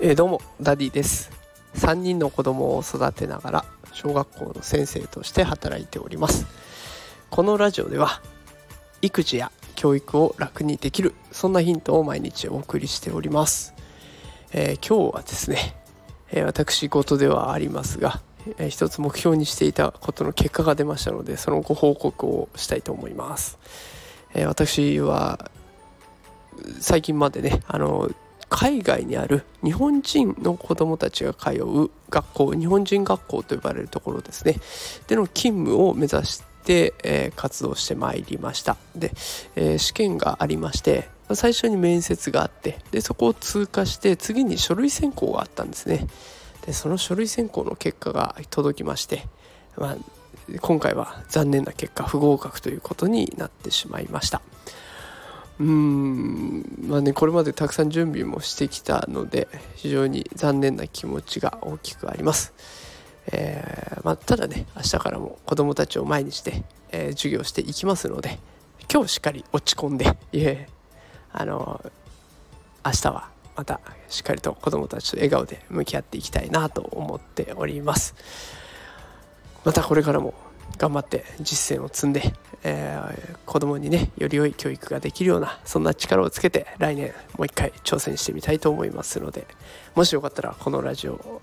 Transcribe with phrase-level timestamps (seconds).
[0.00, 1.30] えー、どうもダディです。
[1.76, 6.46] 3人の子供を育てながら小学校の先生として働いております。
[7.30, 8.20] このラジオでは
[9.00, 13.74] 育児や教育を楽にできるそんなヒントを毎日お送りしております、
[14.52, 15.74] えー、今日はですね、
[16.30, 18.20] えー、私事ではありますが、
[18.58, 23.58] えー、一つ目標にしていたことの結果が出ましたのでそのご報告をしたいと思います、
[24.34, 25.50] え私は
[26.80, 28.10] 最近までねあの
[28.48, 34.56] 海外にある日本人の子どもたちが通う学校日本人学校と呼ばれるところですね。
[35.08, 38.76] での勤務を目指して、えー、活動してまいりました。
[38.94, 39.10] で、
[39.56, 46.06] えー、試験がありまして最初に面接があってでそこを通過して次に書類選考があったんですね。
[46.66, 49.26] でその書類選考の結果が届きまして、
[49.76, 49.96] まあ、
[50.60, 54.42] 今回は残念な結果不合格ということになってしまいました。
[55.60, 56.86] うん。
[56.88, 62.52] まあねこれまでたくさん準備もしてきたので非常に残念な気持ちが大きくあります、
[63.30, 68.38] えー、まあ、ただね明日からも子どもたちを前にして、えー、授業していきますので
[68.92, 70.68] 今日しっかり落ち込んでいえ
[71.32, 71.80] あの
[72.84, 78.14] 明日はまたしっかりと子どもたちと笑顔で向き合っていきたいなと思っております。
[79.64, 80.34] またこれからも
[80.78, 89.46] 頑張って実践を積んで、えー、子供にねより良い教育ができるようなそんな力をつけて来年もう一回挑戦してみたいと思いますので
[89.94, 91.42] もしよかったらこのラジオを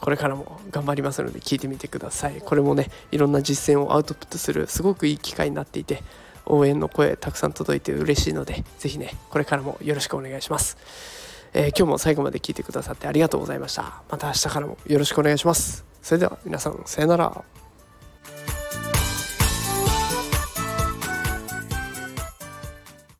[0.00, 2.40] これからも頑張りますので聞いてみてください。
[2.40, 6.02] これもねいろんな実践をアウトプットするすごくいい機会になっていて
[6.46, 10.78] 応援の声たくさん届いて嬉しいので是非ねこれからもよろしくお願いします、
[11.52, 14.02] えー、今日も最後まで聞いてくださってありがとうございました。
[14.10, 15.89] また明日からもよろしくお願いします。
[16.02, 17.44] それでは皆さんさよなら。